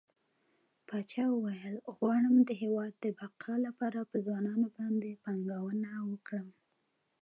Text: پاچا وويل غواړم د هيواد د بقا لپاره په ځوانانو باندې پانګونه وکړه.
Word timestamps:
پاچا 0.87 1.25
وويل 1.31 1.75
غواړم 1.97 2.35
د 2.43 2.49
هيواد 2.61 2.93
د 2.97 3.05
بقا 3.17 3.55
لپاره 3.67 3.99
په 4.09 4.17
ځوانانو 4.25 4.67
باندې 4.77 5.19
پانګونه 5.23 5.91
وکړه. 6.11 6.43